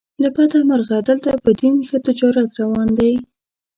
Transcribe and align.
له 0.21 0.29
بده 0.35 0.59
مرغه 0.69 0.97
دلته 1.09 1.29
په 1.43 1.51
دین 1.59 1.75
ښه 1.87 1.97
تجارت 2.07 2.49
روان 2.61 2.89
دی. 2.99 3.13